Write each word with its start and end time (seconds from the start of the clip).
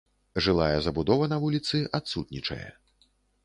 Жылая 0.45 0.79
забудова 0.85 1.29
на 1.35 1.39
вуліцы 1.45 1.85
адсутнічае. 2.01 2.63